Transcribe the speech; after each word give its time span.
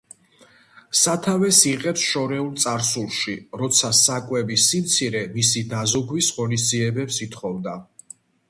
სათავეს 0.99 1.59
იღებს 1.71 2.05
შორეულ 2.13 2.49
წარსულში, 2.63 3.35
როცა 3.63 3.93
საკვების 3.99 4.67
სიმცირე 4.73 5.23
მისი 5.37 5.65
დაზოგვის 5.75 6.35
ღონისძიებებს 6.39 7.25
ითხოვდა. 7.29 7.81